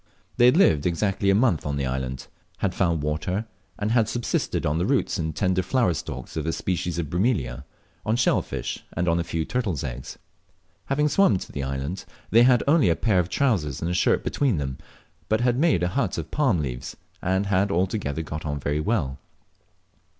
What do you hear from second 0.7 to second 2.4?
exactly a month on the island